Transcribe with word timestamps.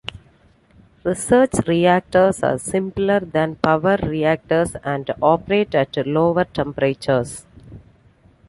Research 1.03 1.59
reactors 1.67 2.41
are 2.41 2.57
simpler 2.57 3.19
than 3.19 3.57
power 3.57 3.97
reactors 4.01 4.75
and 4.83 5.07
operate 5.21 5.75
at 5.75 5.95
lower 6.07 6.43
temperatures. 6.45 7.45